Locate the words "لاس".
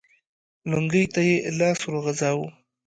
1.57-1.79